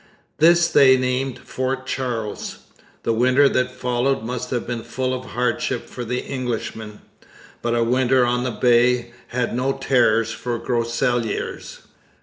This 0.39 0.67
they 0.67 0.97
named 0.97 1.37
Fort 1.37 1.85
Charles. 1.85 2.57
The 3.03 3.13
winter 3.13 3.47
that 3.47 3.69
followed 3.69 4.23
must 4.23 4.49
have 4.49 4.65
been 4.65 4.81
full 4.81 5.13
of 5.13 5.25
hardship 5.33 5.87
for 5.87 6.03
the 6.03 6.27
Englishmen, 6.27 7.01
but 7.61 7.75
a 7.75 7.83
winter 7.83 8.25
on 8.25 8.43
the 8.43 8.49
Bay 8.49 9.11
had 9.27 9.55
no 9.55 9.73
terrors 9.73 10.31
for 10.31 10.57
Groseilliers. 10.57 11.81